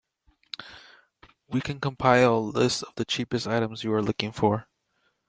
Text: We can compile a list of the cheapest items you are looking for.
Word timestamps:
We 1.47 1.61
can 1.61 1.79
compile 1.79 2.33
a 2.33 2.39
list 2.39 2.81
of 2.81 2.95
the 2.95 3.05
cheapest 3.05 3.45
items 3.45 3.83
you 3.83 3.93
are 3.93 4.01
looking 4.01 4.31
for. 4.31 4.67